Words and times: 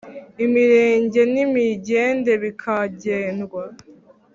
Imirenge 0.45 1.21
n'imigende 1.33 2.31
bikagendwa. 2.43 3.63